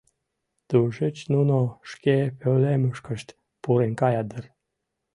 [0.67, 1.57] Тушеч нуно
[1.91, 3.27] шке пӧлемышкышт
[3.61, 4.45] пурен каят дыр.